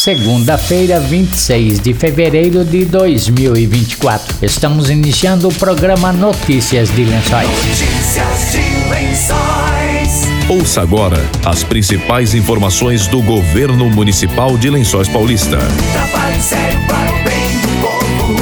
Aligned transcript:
segunda-feira, 0.00 0.98
26 0.98 1.78
de 1.78 1.92
fevereiro 1.92 2.64
de 2.64 2.86
2024. 2.86 4.34
Estamos 4.40 4.88
iniciando 4.88 5.46
o 5.46 5.52
programa 5.52 6.10
Notícias 6.10 6.88
de 6.94 7.04
Lençóis. 7.04 7.46
Notícias 7.46 8.52
de 8.52 8.88
Lençóis. 8.88 10.22
Ouça 10.48 10.80
agora 10.80 11.22
as 11.44 11.62
principais 11.62 12.34
informações 12.34 13.06
do 13.08 13.20
governo 13.20 13.90
municipal 13.90 14.56
de 14.56 14.70
Lençóis 14.70 15.06
Paulista. 15.06 15.58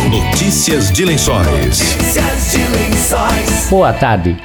Notícias 0.09 0.93
de 0.93 1.05
Lençóis. 1.05 1.47
Notícias 1.49 2.53
de 2.53 2.59
Lençóis. 2.59 3.67
Boa 3.69 3.93
tarde. 3.93 4.37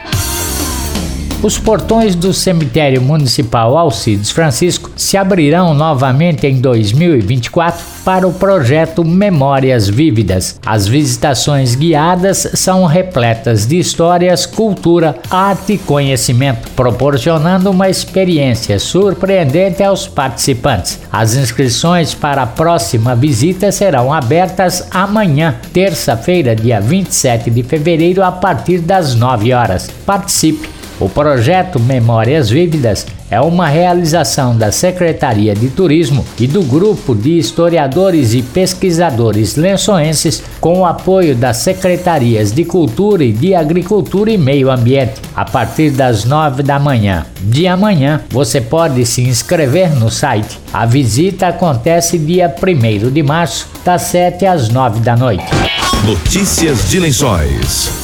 Os 1.43 1.59
portões 1.59 2.15
do 2.15 2.31
cemitério 2.31 3.01
municipal 3.01 3.77
Alcides 3.77 4.31
Francisco 4.31 4.89
se 4.95 5.17
abrirão 5.17 5.73
novamente 5.73 6.47
em 6.47 6.61
2024 6.61 7.83
para 8.05 8.25
o 8.25 8.31
projeto 8.31 9.03
Memórias 9.03 9.89
Vívidas. 9.89 10.57
As 10.65 10.87
visitações 10.87 11.75
guiadas 11.75 12.47
são 12.53 12.85
repletas 12.85 13.65
de 13.65 13.77
histórias, 13.77 14.45
cultura, 14.45 15.17
arte 15.29 15.73
e 15.73 15.77
conhecimento, 15.77 16.71
proporcionando 16.77 17.69
uma 17.71 17.89
experiência 17.89 18.79
surpreendente 18.79 19.83
aos 19.83 20.07
participantes. 20.07 21.01
As 21.11 21.35
inscrições 21.35 22.13
para 22.13 22.43
a 22.43 22.47
próxima 22.47 23.17
visita 23.17 23.69
serão 23.69 24.13
abertas 24.13 24.87
amanhã, 24.91 25.55
terça-feira, 25.73 26.55
dia 26.55 26.79
27 26.79 27.51
de 27.51 27.63
fevereiro, 27.63 28.23
a 28.23 28.31
partir 28.31 28.79
das 28.79 29.13
9 29.13 29.51
horas. 29.51 29.89
Participe! 30.05 30.82
O 30.99 31.09
projeto 31.09 31.79
Memórias 31.79 32.49
Vívidas 32.49 33.05
é 33.29 33.41
uma 33.41 33.67
realização 33.67 34.55
da 34.55 34.71
Secretaria 34.71 35.55
de 35.55 35.69
Turismo 35.69 36.23
e 36.39 36.45
do 36.45 36.61
Grupo 36.61 37.15
de 37.15 37.37
Historiadores 37.37 38.33
e 38.33 38.43
Pesquisadores 38.43 39.55
Lençoenses 39.55 40.43
com 40.61 40.81
o 40.81 40.85
apoio 40.85 41.35
das 41.35 41.57
Secretarias 41.57 42.51
de 42.51 42.63
Cultura 42.63 43.23
e 43.23 43.33
de 43.33 43.55
Agricultura 43.55 44.29
e 44.31 44.37
Meio 44.37 44.69
Ambiente, 44.69 45.19
a 45.35 45.43
partir 45.43 45.89
das 45.89 46.25
nove 46.25 46.61
da 46.61 46.77
manhã. 46.79 47.25
De 47.41 47.67
amanhã, 47.67 48.21
você 48.29 48.61
pode 48.61 49.03
se 49.05 49.23
inscrever 49.23 49.95
no 49.95 50.11
site. 50.11 50.59
A 50.71 50.85
visita 50.85 51.47
acontece 51.47 52.19
dia 52.19 52.53
1 52.55 53.09
de 53.09 53.23
março, 53.23 53.67
das 53.83 54.03
7 54.03 54.45
às 54.45 54.69
9 54.69 54.99
da 54.99 55.15
noite. 55.15 55.45
Notícias 56.05 56.89
de 56.89 56.99
Lençóis. 56.99 58.02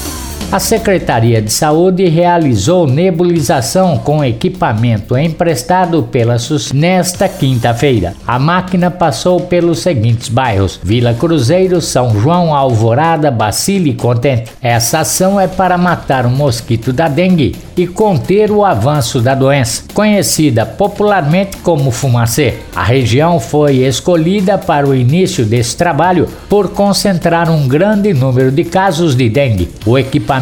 A 0.51 0.57
Secretaria 0.57 1.43
de 1.43 1.51
Saúde 1.51 2.07
realizou 2.07 2.87
nebulização 2.87 3.99
com 3.99 4.25
equipamento 4.25 5.15
emprestado 5.15 6.01
pela 6.01 6.39
SUS 6.39 6.73
nesta 6.73 7.29
quinta-feira. 7.29 8.15
A 8.25 8.39
máquina 8.39 8.89
passou 8.89 9.41
pelos 9.41 9.77
seguintes 9.77 10.27
bairros: 10.27 10.79
Vila 10.81 11.13
Cruzeiro, 11.13 11.79
São 11.79 12.19
João, 12.19 12.55
Alvorada, 12.55 13.29
Bacile 13.29 13.91
e 13.91 13.93
Contente. 13.93 14.49
Essa 14.59 15.01
ação 15.01 15.39
é 15.39 15.47
para 15.47 15.77
matar 15.77 16.25
o 16.25 16.31
mosquito 16.31 16.91
da 16.91 17.07
dengue 17.07 17.55
e 17.77 17.85
conter 17.85 18.49
o 18.49 18.65
avanço 18.65 19.21
da 19.21 19.35
doença, 19.35 19.83
conhecida 19.93 20.65
popularmente 20.65 21.57
como 21.57 21.91
fumacê. 21.91 22.55
A 22.75 22.83
região 22.83 23.39
foi 23.39 23.85
escolhida 23.85 24.57
para 24.57 24.87
o 24.87 24.95
início 24.95 25.45
desse 25.45 25.77
trabalho 25.77 26.27
por 26.49 26.69
concentrar 26.69 27.51
um 27.51 27.67
grande 27.67 28.15
número 28.15 28.51
de 28.51 28.63
casos 28.63 29.15
de 29.15 29.29
dengue. 29.29 29.69
O 29.85 29.95
equipamento 29.95 30.38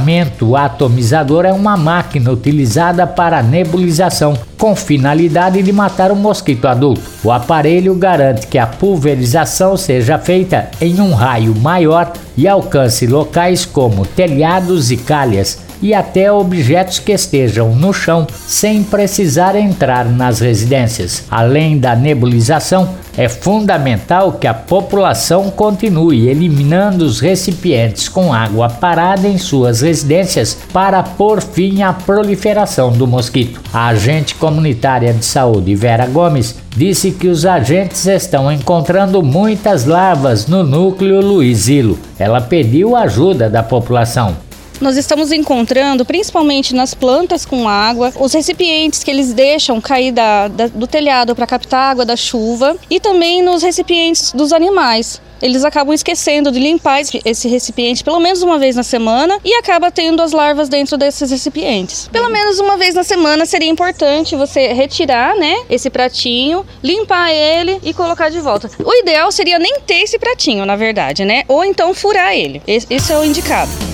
atomizador 0.55 1.45
é 1.45 1.51
uma 1.51 1.75
máquina 1.75 2.31
utilizada 2.31 3.05
para 3.05 3.43
nebulização 3.43 4.37
com 4.57 4.75
finalidade 4.75 5.61
de 5.61 5.71
matar 5.71 6.11
o 6.11 6.15
mosquito 6.15 6.67
adulto. 6.67 7.01
O 7.23 7.31
aparelho 7.31 7.93
garante 7.95 8.47
que 8.47 8.57
a 8.57 8.65
pulverização 8.65 9.77
seja 9.77 10.17
feita 10.17 10.69
em 10.81 10.99
um 10.99 11.13
raio 11.13 11.55
maior 11.55 12.11
e 12.35 12.47
alcance 12.47 13.05
locais 13.05 13.65
como 13.65 14.05
telhados 14.05 14.91
e 14.91 14.97
calhas 14.97 15.66
e 15.81 15.93
até 15.93 16.31
objetos 16.31 16.99
que 16.99 17.11
estejam 17.11 17.75
no 17.75 17.93
chão 17.93 18.27
sem 18.45 18.83
precisar 18.83 19.55
entrar 19.55 20.05
nas 20.05 20.39
residências. 20.39 21.23
Além 21.29 21.77
da 21.77 21.95
nebulização, 21.95 22.89
é 23.17 23.27
fundamental 23.27 24.33
que 24.33 24.45
a 24.45 24.53
população 24.53 25.49
continue 25.49 26.29
eliminando 26.29 27.03
os 27.03 27.19
recipientes 27.19 28.07
com 28.07 28.31
água 28.31 28.69
parada 28.69 29.27
em 29.27 29.39
suas 29.39 29.81
residências 29.81 30.55
para 30.71 31.01
pôr 31.01 31.41
fim 31.41 31.81
à 31.81 31.91
proliferação 31.91 32.91
do 32.91 33.07
mosquito. 33.07 33.59
A 33.73 33.87
agente 33.87 34.35
comunitária 34.35 35.11
de 35.13 35.25
saúde 35.25 35.73
Vera 35.73 36.05
Gomes 36.05 36.55
disse 36.75 37.09
que 37.09 37.27
os 37.27 37.43
agentes 37.43 38.05
estão 38.05 38.51
encontrando 38.51 39.23
muitas 39.23 39.85
larvas 39.85 40.45
no 40.45 40.63
núcleo 40.63 41.19
Luizilo. 41.19 41.97
Ela 42.19 42.39
pediu 42.39 42.95
ajuda 42.95 43.49
da 43.49 43.63
população 43.63 44.46
nós 44.79 44.97
estamos 44.97 45.31
encontrando, 45.31 46.05
principalmente 46.05 46.73
nas 46.75 46.93
plantas 46.93 47.45
com 47.45 47.67
água, 47.67 48.13
os 48.19 48.33
recipientes 48.33 49.03
que 49.03 49.11
eles 49.11 49.33
deixam 49.33 49.79
cair 49.81 50.11
da, 50.11 50.47
da, 50.47 50.67
do 50.67 50.87
telhado 50.87 51.35
para 51.35 51.47
captar 51.47 51.91
água 51.91 52.05
da 52.05 52.15
chuva 52.15 52.75
e 52.89 52.99
também 52.99 53.41
nos 53.41 53.63
recipientes 53.63 54.31
dos 54.31 54.51
animais 54.51 55.21
eles 55.41 55.63
acabam 55.63 55.93
esquecendo 55.93 56.51
de 56.51 56.59
limpar 56.59 57.01
esse 57.01 57.47
recipiente 57.47 58.03
pelo 58.03 58.19
menos 58.19 58.41
uma 58.41 58.57
vez 58.57 58.75
na 58.75 58.83
semana 58.83 59.39
e 59.43 59.53
acaba 59.55 59.91
tendo 59.91 60.21
as 60.21 60.31
larvas 60.31 60.69
dentro 60.69 60.97
desses 60.97 61.29
recipientes. 61.29 62.09
Pelo 62.11 62.29
menos 62.29 62.59
uma 62.59 62.77
vez 62.77 62.95
na 62.95 63.03
semana 63.03 63.45
seria 63.45 63.69
importante 63.69 64.35
você 64.35 64.73
retirar, 64.73 65.35
né, 65.35 65.55
esse 65.69 65.89
pratinho, 65.89 66.65
limpar 66.83 67.31
ele 67.31 67.79
e 67.83 67.93
colocar 67.93 68.29
de 68.29 68.39
volta. 68.39 68.69
O 68.83 68.93
ideal 68.93 69.31
seria 69.31 69.59
nem 69.59 69.79
ter 69.81 70.01
esse 70.01 70.17
pratinho, 70.17 70.65
na 70.65 70.75
verdade, 70.75 71.25
né? 71.25 71.43
Ou 71.47 71.63
então 71.63 71.93
furar 71.93 72.33
ele. 72.33 72.61
Esse 72.67 73.13
é 73.13 73.17
o 73.17 73.23
indicado. 73.23 73.86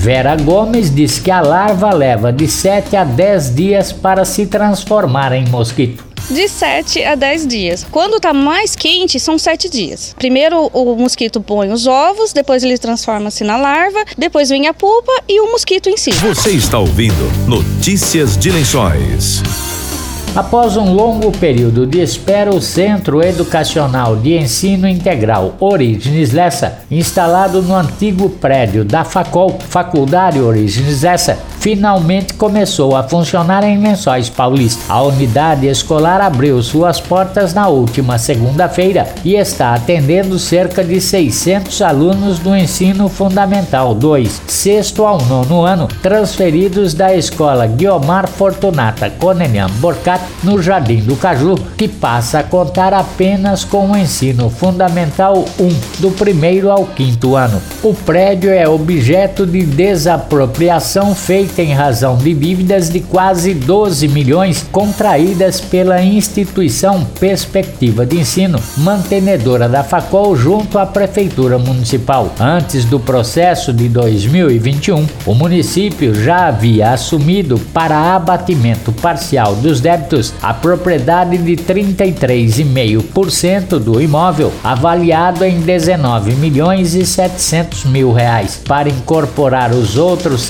Vera 0.00 0.34
Gomes 0.34 0.88
diz 0.94 1.18
que 1.18 1.30
a 1.30 1.42
larva 1.42 1.92
leva 1.92 2.32
de 2.32 2.48
7 2.48 2.96
a 2.96 3.04
10 3.04 3.54
dias 3.54 3.92
para 3.92 4.24
se 4.24 4.46
transformar 4.46 5.30
em 5.34 5.46
mosquito 5.46 6.08
de 6.30 6.48
7 6.48 7.04
a 7.04 7.16
10 7.16 7.46
dias. 7.46 7.86
Quando 7.90 8.16
está 8.16 8.32
mais 8.32 8.76
quente, 8.76 9.18
são 9.18 9.36
7 9.36 9.68
dias. 9.68 10.14
Primeiro 10.16 10.70
o 10.72 10.94
mosquito 10.94 11.40
põe 11.40 11.72
os 11.72 11.88
ovos, 11.88 12.32
depois 12.32 12.62
ele 12.62 12.78
transforma-se 12.78 13.42
na 13.42 13.56
larva, 13.56 14.04
depois 14.16 14.48
vem 14.48 14.68
a 14.68 14.72
pupa 14.72 15.12
e 15.28 15.40
o 15.40 15.50
mosquito 15.50 15.90
em 15.90 15.96
si. 15.96 16.12
Você 16.12 16.50
está 16.50 16.78
ouvindo 16.78 17.48
Notícias 17.48 18.38
de 18.38 18.50
Lençóis. 18.52 19.69
Após 20.34 20.76
um 20.76 20.94
longo 20.94 21.32
período 21.32 21.84
de 21.84 22.00
espera, 22.00 22.54
o 22.54 22.60
Centro 22.60 23.20
Educacional 23.20 24.14
de 24.14 24.38
Ensino 24.38 24.86
Integral 24.86 25.56
Origines 25.58 26.30
Lessa, 26.32 26.84
instalado 26.88 27.60
no 27.60 27.74
antigo 27.74 28.30
prédio 28.30 28.84
da 28.84 29.02
Facol, 29.02 29.58
Faculdade 29.58 30.38
Origines 30.38 31.02
Lessa, 31.02 31.36
finalmente 31.60 32.32
começou 32.34 32.96
a 32.96 33.02
funcionar 33.02 33.62
em 33.64 33.78
Lençóis 33.78 34.30
Paulista. 34.30 34.82
A 34.88 35.02
unidade 35.02 35.66
escolar 35.66 36.20
abriu 36.20 36.60
suas 36.62 36.98
portas 36.98 37.52
na 37.52 37.68
última 37.68 38.18
segunda-feira 38.18 39.06
e 39.22 39.34
está 39.34 39.74
atendendo 39.74 40.38
cerca 40.38 40.82
de 40.82 41.00
600 41.00 41.82
alunos 41.82 42.38
do 42.38 42.56
ensino 42.56 43.08
fundamental 43.10 43.94
2, 43.94 44.42
sexto 44.46 45.04
ao 45.04 45.20
nono 45.26 45.62
ano, 45.62 45.86
transferidos 46.02 46.94
da 46.94 47.14
escola 47.14 47.66
Guiomar 47.66 48.26
Fortunata 48.26 49.10
Conenian 49.10 49.68
Borcat 49.80 50.24
no 50.42 50.62
Jardim 50.62 51.02
do 51.02 51.14
Caju, 51.14 51.56
que 51.76 51.86
passa 51.86 52.38
a 52.38 52.42
contar 52.42 52.94
apenas 52.94 53.64
com 53.64 53.90
o 53.90 53.96
ensino 53.96 54.48
fundamental 54.48 55.44
1, 55.58 55.68
do 55.98 56.10
primeiro 56.12 56.70
ao 56.70 56.86
quinto 56.86 57.36
ano. 57.36 57.60
O 57.82 57.92
prédio 57.92 58.50
é 58.50 58.66
objeto 58.66 59.44
de 59.44 59.62
desapropriação 59.62 61.14
feita 61.14 61.49
em 61.58 61.72
razão 61.72 62.16
de 62.16 62.32
dívidas 62.34 62.90
de 62.90 63.00
quase 63.00 63.54
12 63.54 64.06
milhões 64.08 64.66
contraídas 64.70 65.60
pela 65.60 66.00
instituição 66.02 67.04
Perspectiva 67.18 68.06
de 68.06 68.18
Ensino, 68.18 68.60
mantenedora 68.76 69.68
da 69.68 69.82
Facol 69.82 70.36
junto 70.36 70.78
à 70.78 70.86
Prefeitura 70.86 71.58
Municipal. 71.58 72.32
Antes 72.38 72.84
do 72.84 73.00
processo 73.00 73.72
de 73.72 73.88
2021, 73.88 75.06
o 75.26 75.34
município 75.34 76.14
já 76.14 76.46
havia 76.48 76.90
assumido 76.90 77.58
para 77.72 78.14
abatimento 78.14 78.92
parcial 78.92 79.56
dos 79.56 79.80
débitos 79.80 80.32
a 80.42 80.54
propriedade 80.54 81.38
de 81.38 81.56
33,5% 81.56 83.78
do 83.78 83.98
imóvel, 84.00 84.52
avaliado 84.62 85.44
em 85.44 85.60
19 85.60 86.34
milhões 86.34 86.94
e 86.94 87.04
700 87.06 87.86
mil 87.86 88.12
reais. 88.12 88.60
Para 88.66 88.88
incorporar 88.88 89.72
os 89.72 89.96
outros 89.96 90.42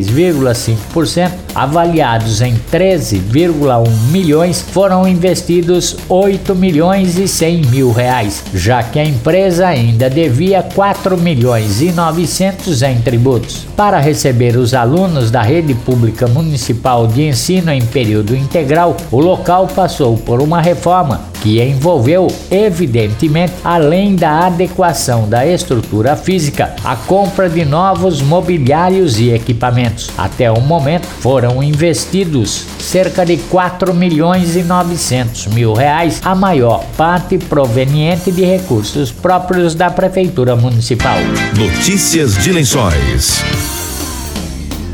66,5%, 0.00 1.30
avaliados 1.54 2.40
em 2.40 2.54
13,1 2.70 3.88
milhões, 4.10 4.60
foram 4.60 5.06
investidos 5.06 5.96
8 6.08 6.54
milhões 6.54 7.18
e 7.18 7.26
100 7.26 7.62
mil 7.66 7.92
reais, 7.92 8.42
já 8.54 8.82
que 8.82 8.98
a 8.98 9.04
empresa 9.04 9.66
ainda 9.66 10.08
devia 10.08 10.62
4 10.62 11.16
milhões 11.16 11.80
e 11.80 11.92
900 11.92 12.82
em 12.82 13.00
tributos. 13.00 13.66
Para 13.76 13.98
receber 13.98 14.56
os 14.56 14.74
alunos 14.74 15.30
da 15.30 15.42
rede 15.42 15.74
pública 15.74 16.26
municipal 16.26 17.06
de 17.06 17.22
ensino 17.22 17.72
em 17.72 17.82
período 17.82 18.36
integral, 18.36 18.96
o 19.10 19.20
local 19.20 19.66
passou 19.68 20.16
por 20.16 20.40
uma 20.40 20.60
reforma 20.60 21.27
que 21.42 21.62
envolveu, 21.62 22.28
evidentemente, 22.50 23.52
além 23.64 24.16
da 24.16 24.46
adequação 24.46 25.28
da 25.28 25.46
estrutura 25.46 26.16
física, 26.16 26.74
a 26.84 26.96
compra 26.96 27.48
de 27.48 27.64
novos 27.64 28.20
mobiliários 28.22 29.18
e 29.18 29.30
equipamentos. 29.30 30.10
Até 30.16 30.50
o 30.50 30.60
momento 30.60 31.06
foram 31.06 31.62
investidos 31.62 32.66
cerca 32.78 33.24
de 33.24 33.36
4 33.36 33.94
milhões 33.94 34.56
e 34.56 34.62
900 34.62 35.48
mil 35.48 35.74
reais, 35.74 36.20
a 36.24 36.34
maior 36.34 36.84
parte 36.96 37.38
proveniente 37.38 38.30
de 38.30 38.44
recursos 38.44 39.10
próprios 39.10 39.74
da 39.74 39.90
Prefeitura 39.90 40.56
Municipal. 40.56 41.18
Notícias 41.56 42.36
de 42.42 42.52
Lençóis. 42.52 43.67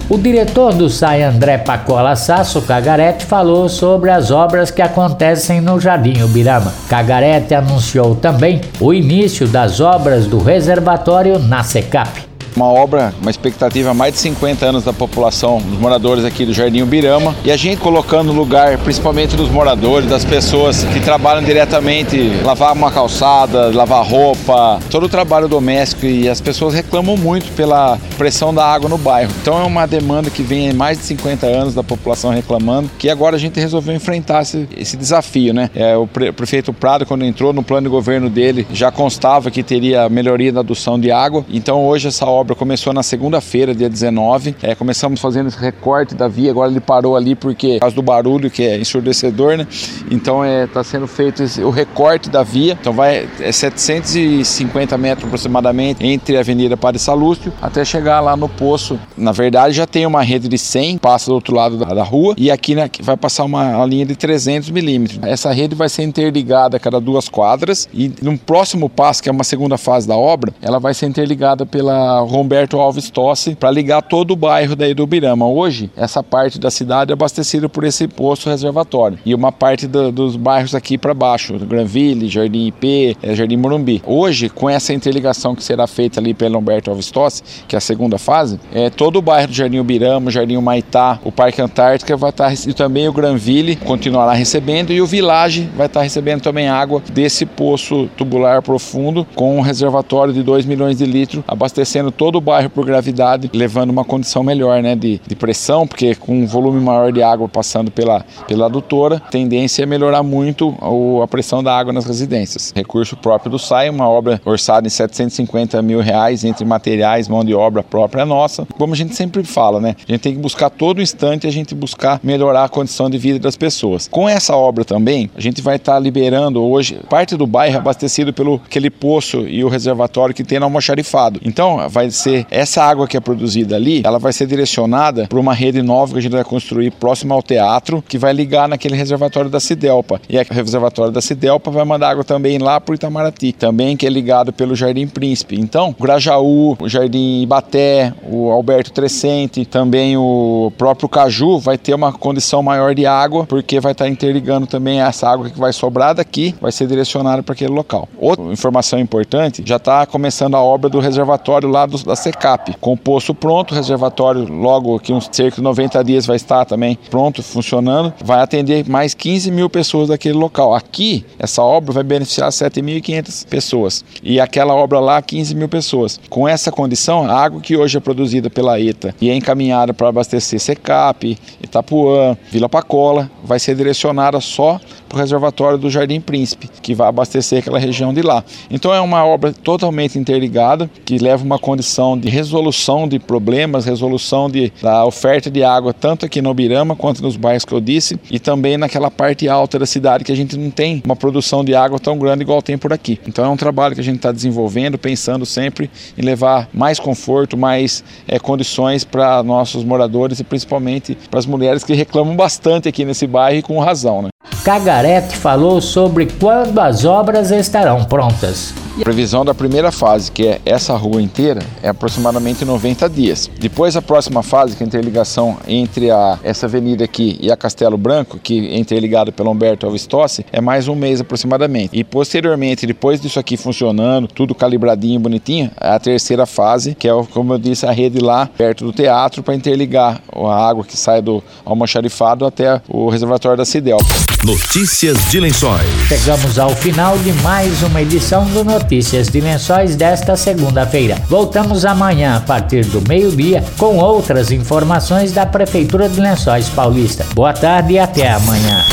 O 0.09 0.19
diretor 0.19 0.75
do 0.75 0.91
SAI 0.91 1.23
André 1.23 1.57
Pacola 1.57 2.15
Sasso 2.15 2.61
Cagarete 2.61 3.25
falou 3.25 3.71
sobre 3.71 4.11
as 4.11 4.31
obras 4.31 4.71
que 4.71 4.83
acontecem 4.83 5.63
no 5.63 5.81
Jardim 5.81 6.23
Ubirama. 6.23 6.75
Cagarete 6.91 7.55
anunciou 7.55 8.15
também 8.15 8.61
o 8.79 8.93
início 8.93 9.49
das 9.49 9.81
obras 9.81 10.27
do 10.27 10.39
reservatório 10.39 11.39
na 11.39 11.63
Secap. 11.63 12.34
Uma 12.57 12.67
obra, 12.67 13.13
uma 13.21 13.31
expectativa 13.31 13.91
há 13.91 13.95
mais 13.95 14.15
de 14.15 14.21
50 14.21 14.65
anos 14.65 14.85
da 14.85 14.93
população, 14.93 15.59
dos 15.59 15.79
moradores 15.79 16.25
aqui 16.25 16.47
do 16.47 16.53
Jardim 16.53 16.83
Ubirama. 16.83 17.35
E 17.45 17.51
a 17.51 17.57
gente 17.57 17.81
colocando 17.81 18.33
no 18.33 18.39
lugar, 18.39 18.79
principalmente 18.79 19.35
dos 19.35 19.51
moradores, 19.51 20.09
das 20.09 20.25
pessoas 20.25 20.85
que 20.85 21.01
trabalham 21.01 21.43
diretamente, 21.43 22.17
lavar 22.45 22.73
uma 22.73 22.93
calçada, 22.93 23.75
lavar 23.75 24.07
roupa, 24.07 24.79
todo 24.89 25.07
o 25.07 25.09
trabalho 25.09 25.49
doméstico. 25.49 26.07
E 26.07 26.29
as 26.29 26.41
pessoas 26.41 26.75
reclamam 26.75 27.17
muito 27.17 27.51
pela 27.57 27.99
pressão 28.17 28.55
da 28.55 28.65
água 28.65 28.89
no 28.89 28.99
bairro. 28.99 29.33
Então 29.43 29.59
é 29.61 29.65
uma 29.65 29.85
demanda 29.85 30.31
que 30.31 30.43
vem 30.43 30.71
há 30.71 30.75
mais 30.75 30.99
de 30.99 31.05
50 31.05 31.47
anos 31.47 31.75
da 31.75 31.83
população 31.83 32.31
reclamando, 32.31 32.89
que 32.97 33.11
agora 33.11 33.35
a 33.35 33.39
gente 33.39 33.59
resolveu 33.59 33.95
enfrentar 33.95 34.43
esse, 34.43 34.69
esse 34.77 34.97
desafio, 34.97 35.53
né? 35.53 35.71
É, 35.75 35.97
o, 35.97 36.07
pre, 36.07 36.29
o 36.29 36.33
prefeito 36.33 36.73
Prado, 36.73 37.05
quando 37.05 37.25
entrou 37.25 37.53
no 37.53 37.65
plano 37.65 37.89
de 37.89 37.91
governo 37.91 38.31
dele, 38.31 38.65
já 38.73 38.93
constava 38.93 39.51
que 39.51 39.63
teria 39.63 40.09
melhoria 40.09 40.53
na 40.53 40.61
adução 40.61 41.01
de 41.01 41.11
água. 41.11 41.45
Então 41.51 41.85
hoje 41.85 42.09
essa 42.09 42.27
obra 42.27 42.44
obra 42.45 42.55
começou 42.55 42.93
na 42.93 43.03
segunda-feira, 43.03 43.75
dia 43.75 43.89
19. 43.89 44.55
É, 44.63 44.75
começamos 44.75 45.19
fazendo 45.19 45.49
esse 45.49 45.59
recorte 45.59 46.15
da 46.15 46.29
via, 46.29 46.51
agora 46.51 46.71
ele 46.71 46.81
parou 46.81 47.17
ali 47.17 47.35
porque 47.35 47.75
por 47.75 47.81
causa 47.81 47.97
do 47.97 48.03
barulho 48.03 48.51
que 48.51 48.63
é 48.63 48.79
ensurdecedor, 48.79 49.57
né? 49.57 49.67
Então 50.11 50.45
está 50.45 50.61
é, 50.61 50.67
tá 50.67 50.85
sendo 50.85 51.07
feito 51.07 51.43
esse, 51.43 51.63
o 51.63 51.71
recorte 51.71 52.29
da 52.29 52.43
via. 52.43 52.77
Então 52.79 52.93
vai 52.93 53.27
é 53.41 53.51
750 53.51 54.99
metros 54.99 55.27
aproximadamente 55.27 56.05
entre 56.05 56.37
a 56.37 56.41
Avenida 56.41 56.77
Padre 56.77 57.01
Salúcio 57.01 57.51
até 57.63 57.83
chegar 57.83 58.21
lá 58.21 58.37
no 58.37 58.49
poço. 58.49 59.01
Na 59.17 59.33
verdade 59.33 59.75
já 59.75 59.87
tem 59.87 60.05
uma 60.05 60.23
rede 60.23 60.47
de 60.47 60.59
100, 60.59 60.99
passa 60.99 61.31
do 61.31 61.35
outro 61.35 61.55
lado 61.55 61.79
da, 61.79 61.87
da 61.87 62.03
rua 62.03 62.35
e 62.37 62.51
aqui 62.51 62.75
né, 62.75 62.91
vai 63.01 63.17
passar 63.17 63.45
uma, 63.45 63.77
uma 63.77 63.87
linha 63.87 64.05
de 64.05 64.15
300 64.15 64.69
milímetros. 64.69 65.19
Essa 65.23 65.51
rede 65.51 65.75
vai 65.75 65.89
ser 65.89 66.03
interligada 66.03 66.77
a 66.77 66.81
cada 66.81 67.01
duas 67.01 67.27
quadras 67.27 67.89
e 67.95 68.13
no 68.21 68.37
próximo 68.37 68.91
passo, 68.91 69.23
que 69.23 69.31
é 69.31 69.33
uma 69.33 69.45
segunda 69.45 69.79
fase 69.79 70.07
da 70.07 70.17
obra, 70.17 70.53
ela 70.61 70.79
vai 70.79 70.93
ser 70.93 71.07
interligada 71.07 71.65
pela 71.65 72.21
Humberto 72.41 72.79
Alves 72.79 73.11
Tosse 73.11 73.55
para 73.55 73.71
ligar 73.71 74.03
todo 74.03 74.33
o 74.33 74.37
bairro 74.37 74.75
daí 74.75 74.95
do 74.95 75.07
Birama. 75.07 75.47
Hoje, 75.47 75.91
essa 75.97 76.23
parte 76.23 76.59
da 76.59 76.71
cidade 76.71 77.11
é 77.11 77.15
abastecida 77.15 77.69
por 77.69 77.85
esse 77.85 78.09
posto 78.09 78.49
reservatório 78.49 79.19
e 79.25 79.35
uma 79.35 79.53
parte 79.53 79.87
do, 79.87 80.11
dos 80.11 80.37
bairros 80.37 80.75
aqui 80.75 80.99
para 80.99 81.15
baixo, 81.15 81.59
Granville, 81.59 82.29
Jardim 82.29 82.67
IP, 82.67 83.17
é, 83.23 83.35
Jardim 83.35 83.57
Morumbi. 83.57 84.03
Hoje, 84.07 84.49
com 84.49 84.69
essa 84.69 84.93
interligação 84.93 85.55
que 85.55 85.63
será 85.63 85.87
feita 85.87 86.21
ali 86.21 86.35
pelo 86.35 86.59
Humberto 86.59 86.91
Alves 86.91 87.11
Tosse, 87.11 87.43
que 87.69 87.77
é 87.77 87.79
a 87.79 87.81
segunda 87.81 88.19
fase, 88.19 88.59
é, 88.73 88.91
todo 88.91 89.17
o 89.17 89.23
bairro 89.23 89.49
do 89.49 89.55
Jardim 89.55 89.79
Ubirama, 89.79 90.31
Jardim 90.31 90.57
Maitá, 90.59 91.19
o 91.25 91.31
Parque 91.31 91.61
Antártica 91.61 92.17
vai 92.17 92.31
estar 92.31 92.49
tá, 92.49 92.71
e 92.71 92.73
também 92.73 93.09
o 93.09 93.13
Granville 93.13 93.77
continuará 93.77 94.33
recebendo 94.33 94.93
e 94.93 95.01
o 95.01 95.07
Village 95.07 95.69
vai 95.77 95.87
estar 95.87 96.01
tá 96.01 96.05
recebendo 96.05 96.41
também 96.41 96.69
água 96.69 97.03
desse 97.13 97.45
poço 97.45 98.09
tubular 98.17 98.63
profundo 98.63 99.27
com 99.35 99.59
um 99.59 99.61
reservatório 99.61 100.33
de 100.33 100.43
2 100.43 100.65
milhões 100.65 100.99
de 100.99 101.07
litros 101.07 101.45
abastecendo 101.47 102.11
todo 102.11 102.24
todo 102.25 102.37
o 102.37 102.41
bairro 102.41 102.71
por 102.71 102.87
gravidade, 102.87 103.51
levando 103.53 103.91
uma 103.91 104.03
condição 104.03 104.43
melhor 104.43 104.83
né, 104.83 104.97
de, 104.97 105.21
de 105.27 105.37
pressão, 105.37 105.87
porque 105.87 106.15
com 106.15 106.41
um 106.41 106.47
volume 106.47 106.81
maior 106.81 107.13
de 107.13 107.23
água 107.23 107.47
passando 107.47 107.91
pela, 107.91 108.25
pela 108.49 108.65
adutora, 108.65 109.17
a 109.17 109.29
tendência 109.29 109.83
é 109.83 109.87
melhorar 109.87 110.23
muito 110.23 110.75
a 111.23 111.29
pressão 111.29 111.63
da 111.63 111.77
água 111.77 111.93
nas 111.93 112.07
residências. 112.07 112.73
Recurso 112.75 113.15
próprio 113.15 113.51
do 113.51 113.59
SAI, 113.59 113.91
uma 113.91 114.09
obra 114.09 114.41
orçada 114.43 114.87
em 114.87 114.91
750 114.91 115.83
mil 115.83 116.01
reais 116.01 116.45
entre 116.45 116.65
materiais, 116.65 117.29
mão 117.29 117.45
de 117.45 117.55
obra 117.55 117.83
própria 117.83 118.25
nossa. 118.25 118.67
Como 118.79 118.95
a 118.95 118.97
gente 118.97 119.15
sempre 119.15 119.45
fala, 119.45 119.79
né? 119.79 119.95
A 120.09 120.13
gente 120.13 120.23
tem 120.23 120.35
que 120.35 120.41
buscar 120.41 120.71
todo 120.71 121.03
instante 121.03 121.47
a 121.47 121.53
gente 121.53 121.75
buscar 121.75 122.21
melhorar 122.23 122.65
a 122.65 122.69
condição 122.71 123.11
de 123.11 123.19
vida 123.19 123.39
das 123.39 123.55
pessoas. 123.55 124.09
Com 124.09 124.27
essa 124.27 124.57
obra 124.57 124.83
também, 124.83 125.29
a 125.37 125.43
gente 125.43 125.61
vai 125.61 125.77
estar 125.77 125.99
liberando 125.99 126.65
hoje 126.65 126.99
parte 127.07 127.37
do 127.37 127.47
bairro 127.47 127.77
abastecido 127.77 128.33
pelo 128.33 128.55
aquele 128.65 128.89
poço 128.89 129.41
e 129.47 129.63
o 129.63 129.69
reservatório 129.69 130.35
que 130.35 130.43
tem 130.43 130.59
no 130.59 130.65
almoxarifado. 130.65 131.39
Então, 131.45 131.87
vai 131.91 132.14
ser 132.15 132.47
essa 132.51 132.83
água 132.83 133.07
que 133.07 133.17
é 133.17 133.21
produzida 133.21 133.77
ali, 133.77 134.03
ela 134.05 134.19
vai 134.19 134.33
ser 134.33 134.47
direcionada 134.47 135.27
para 135.29 135.39
uma 135.39 135.55
rede 135.55 135.83
nova 135.83 136.13
que 136.13 136.19
a 136.19 136.23
gente 136.23 136.33
vai 136.33 136.45
construir 136.45 136.91
próximo 136.93 137.35
ao 137.35 137.43
teatro, 137.43 138.03
que 138.07 138.19
vai 138.19 138.33
ligar 138.33 138.69
naquele 138.69 138.97
reservatório 138.97 139.51
da 139.51 139.61
Cidelpa. 139.61 140.21
E 140.29 140.39
o 140.39 140.55
reservatório 140.55 141.13
da 141.13 141.21
Cidelpa 141.21 141.71
vai 141.71 141.85
mandar 141.85 142.11
água 142.11 142.25
também 142.25 142.59
lá 142.59 142.81
para 142.81 142.93
o 142.93 142.95
Itamaraty, 142.95 143.53
também 143.53 143.97
que 143.97 144.07
é 144.07 144.11
ligado 144.11 144.53
pelo 144.53 144.75
Jardim 144.75 145.07
Príncipe. 145.07 145.59
Então, 145.59 145.95
o 145.99 146.03
Grajaú, 146.03 146.77
o 146.81 146.89
Jardim 146.89 147.43
Ibaté, 147.43 148.13
o 148.23 148.51
Alberto 148.51 148.93
Trescente, 148.93 149.65
também 149.65 150.17
o 150.17 150.73
próprio 150.77 151.09
Caju 151.09 151.59
vai 151.59 151.77
ter 151.79 151.95
uma 151.95 152.13
condição 152.13 152.63
maior 152.63 152.95
de 152.95 153.07
água, 153.07 153.47
porque 153.47 153.81
vai 153.81 153.93
estar 153.93 154.09
interligando 154.09 154.67
também 154.67 155.01
essa 155.01 155.29
água 155.29 155.51
que 155.51 155.59
vai 155.59 155.73
sobrar 155.73 156.15
daqui, 156.15 156.55
vai 156.61 156.73
ser 156.73 156.87
direcionada 156.87 157.43
para 157.43 157.53
aquele 157.53 157.73
local. 157.73 158.09
Outra 158.19 158.45
informação 158.47 158.99
importante, 158.99 159.63
já 159.65 159.77
está 159.77 160.07
começando 160.07 160.55
a 160.55 160.63
obra 160.63 160.89
do 160.89 161.01
reservatório 161.01 161.69
lá 161.69 161.87
do, 161.87 161.97
da 162.05 162.17
SECAP, 162.17 162.77
com 162.81 162.93
o 162.93 162.97
poço 162.97 163.35
pronto, 163.35 163.73
o 163.73 163.75
reservatório 163.75 164.45
logo 164.45 164.99
que 164.99 165.13
uns 165.13 165.29
cerca 165.33 165.57
de 165.57 165.63
90 165.63 166.05
dias 166.05 166.27
vai 166.27 166.37
estar 166.37 166.65
também 166.65 166.99
pronto, 167.11 167.43
funcionando, 167.43 168.13
vai 168.23 168.41
atender 168.41 168.89
mais 168.89 169.15
15 169.15 169.51
mil 169.51 169.69
pessoas 169.71 170.09
daquele 170.09 170.35
local. 170.35 170.75
Aqui, 170.75 171.25
essa 171.39 171.63
obra 171.63 171.93
vai 171.93 172.03
beneficiar 172.03 172.51
7.500 172.51 173.47
pessoas 173.47 174.05
e 174.23 174.41
aquela 174.41 174.75
obra 174.75 175.01
lá, 175.01 175.21
15 175.21 175.55
mil 175.55 175.69
pessoas. 175.69 176.21
Com 176.29 176.47
essa 176.49 176.71
condição, 176.71 177.29
a 177.29 177.35
água 177.35 177.61
que 177.61 177.77
hoje 177.77 177.97
é 177.97 178.01
produzida 178.01 178.51
pela 178.51 178.81
ETA 178.81 179.15
e 179.21 179.31
é 179.31 179.35
encaminhada 179.35 179.95
para 179.95 180.09
abastecer 180.09 180.61
SECAP, 180.61 181.39
Itapuã, 181.63 182.37
Vila 182.51 182.69
Pacola, 182.69 183.31
vai 183.43 183.59
ser 183.59 183.75
direcionada 183.75 184.41
só 184.41 184.81
para 185.09 185.17
o 185.17 185.21
reservatório 185.21 185.79
do 185.79 185.89
Jardim 185.89 186.21
Príncipe, 186.21 186.69
que 186.83 186.95
vai 186.95 187.09
abastecer 187.09 187.61
aquela 187.61 187.79
região 187.79 188.13
de 188.13 188.23
lá. 188.23 188.45
Então 188.71 188.93
é 188.93 189.01
uma 189.01 189.25
obra 189.25 189.53
totalmente 189.53 190.19
interligada, 190.19 190.91
que 191.05 191.19
leva 191.19 191.45
uma 191.45 191.59
condição 191.59 191.84
de 192.19 192.29
resolução 192.29 193.07
de 193.07 193.19
problemas, 193.19 193.85
resolução 193.85 194.49
de, 194.49 194.73
da 194.83 195.05
oferta 195.05 195.51
de 195.51 195.63
água, 195.63 195.93
tanto 195.93 196.27
aqui 196.27 196.41
no 196.41 196.53
Birama 196.53 196.97
quanto 196.97 197.23
nos 197.23 197.37
bairros 197.37 197.65
que 197.65 197.73
eu 197.73 197.81
disse, 197.81 198.19
e 198.31 198.39
também 198.39 198.77
naquela 198.77 199.11
parte 199.11 199.49
alta 199.49 199.79
da 199.79 199.87
cidade 199.87 200.25
que 200.25 200.33
a 200.33 200.37
gente 200.37 200.57
não 200.57 200.71
tem 200.71 201.03
uma 201.05 201.17
produção 201.17 201.65
de 201.65 201.75
água 201.75 201.99
tão 201.99 202.19
grande 202.19 202.43
igual 202.43 202.63
tem 202.63 202.79
por 202.79 202.93
aqui. 202.93 203.21
Então 203.27 203.45
é 203.45 203.49
um 203.49 203.57
trabalho 203.57 203.95
que 203.95 204.01
a 204.01 204.05
gente 204.05 204.17
está 204.17 204.33
desenvolvendo, 204.33 204.99
pensando 204.99 205.47
sempre 205.47 205.91
em 206.17 206.23
levar 206.23 206.69
mais 206.73 206.99
conforto, 206.99 207.57
mais 207.57 208.03
é, 208.27 208.39
condições 208.39 209.05
para 209.05 209.43
nossos 209.43 209.85
moradores 209.85 210.41
e 210.41 210.45
principalmente 210.45 211.17
para 211.31 211.39
as 211.39 211.47
mulheres 211.47 211.85
que 211.85 211.95
reclamam 211.95 212.35
bastante 212.35 212.89
aqui 212.89 213.05
nesse 213.05 213.27
bairro 213.27 213.59
e 213.59 213.63
com 213.63 213.79
razão. 213.79 214.23
Né? 214.23 214.29
Cagarete 214.65 215.37
falou 215.37 215.79
sobre 215.83 216.27
quando 216.41 216.79
as 216.79 217.05
obras 217.05 217.51
estarão 217.51 218.03
prontas. 218.05 218.73
A 218.97 219.03
previsão 219.03 219.45
da 219.45 219.53
primeira 219.53 219.91
fase, 219.93 220.31
que 220.31 220.47
é 220.47 220.61
essa 220.65 220.97
rua 220.97 221.21
inteira, 221.21 221.61
é 221.83 221.89
aproximadamente 221.89 222.65
90 222.65 223.11
dias. 223.11 223.51
Depois 223.59 223.95
a 223.95 224.01
próxima 224.01 224.43
fase, 224.43 224.75
que 224.75 224.83
é 224.83 224.87
a 224.87 224.89
interligação 224.89 225.59
entre 225.67 226.11
a, 226.11 226.39
essa 226.43 226.65
avenida 226.65 227.05
aqui 227.05 227.37
e 227.41 227.51
a 227.51 227.57
Castelo 227.57 227.99
Branco, 227.99 228.39
que 228.39 228.69
é 228.69 228.79
interligada 228.79 229.31
pelo 229.31 229.51
Humberto 229.51 229.85
Alves 229.85 230.07
Tosse, 230.07 230.47
é 230.51 230.61
mais 230.63 230.89
um 230.89 230.95
mês 230.95 231.21
aproximadamente. 231.21 231.91
E 231.93 232.03
posteriormente, 232.03 232.87
depois 232.87 233.21
disso 233.21 233.39
aqui 233.39 233.57
funcionando, 233.57 234.29
tudo 234.29 234.55
calibradinho, 234.55 235.21
bonitinho, 235.21 235.71
a 235.77 235.99
terceira 235.99 236.47
fase, 236.47 236.95
que 236.95 237.07
é, 237.07 237.13
como 237.33 237.53
eu 237.53 237.59
disse, 237.59 237.85
a 237.85 237.91
rede 237.91 238.21
lá 238.21 238.47
perto 238.47 238.85
do 238.85 238.93
teatro 238.93 239.43
para 239.43 239.55
interligar 239.55 240.23
a 240.33 240.69
água 240.69 240.85
que 240.85 240.97
sai 240.97 241.21
do 241.21 241.43
almoxarifado 241.65 242.47
até 242.47 242.81
o 242.89 243.11
reservatório 243.11 243.59
da 243.59 243.65
Cidel. 243.65 243.99
Notícias 244.45 245.17
de 245.31 245.41
Lençóis. 245.41 245.89
Chegamos 246.07 246.59
ao 246.59 246.69
final 246.77 247.17
de 247.17 247.33
mais 247.43 247.83
uma 247.83 248.03
edição 248.03 248.45
do 248.45 248.63
Notícias 248.63 249.29
de 249.29 249.41
Lençóis 249.41 249.97
desta 249.97 250.37
segunda-feira. 250.37 251.17
Voltamos 251.31 251.87
amanhã 251.87 252.37
a 252.37 252.41
partir 252.41 252.85
do 252.85 253.01
meio-dia 253.09 253.65
com 253.79 253.97
outras 253.97 254.51
informações 254.51 255.33
da 255.33 255.47
Prefeitura 255.47 256.11
de 256.11 256.21
Lençóis 256.21 256.69
Paulista. 256.69 257.25
Boa 257.35 257.55
tarde 257.55 257.95
e 257.95 257.99
até 257.99 258.31
amanhã. 258.33 258.85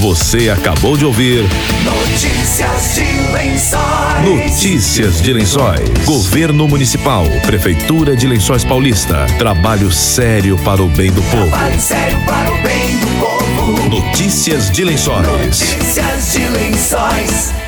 Você 0.00 0.50
acabou 0.50 0.98
de 0.98 1.06
ouvir 1.06 1.48
Notícias 1.82 2.94
de 2.94 3.32
Lençóis. 3.32 4.22
Notícias 4.22 5.22
de 5.22 5.32
Lençóis. 5.32 5.88
Governo 6.04 6.68
Municipal, 6.68 7.24
Prefeitura 7.46 8.14
de 8.14 8.26
Lençóis 8.26 8.64
Paulista. 8.64 9.24
Trabalho 9.38 9.90
sério 9.90 10.58
para 10.58 10.82
o 10.82 10.88
bem 10.88 11.10
do 11.10 11.22
povo. 11.22 11.48
Trabalho 11.48 11.80
sério 11.80 12.18
para 12.26 12.52
o 12.52 12.62
bem 12.62 12.96
do 12.98 13.06
povo. 13.18 13.39
Notícias 13.90 14.70
de 14.70 14.84
Lençóis. 14.84 15.26
Notícias 15.26 16.32
de 16.32 16.48
Lençóis. 16.48 17.59